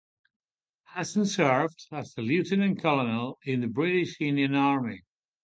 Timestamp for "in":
3.43-3.61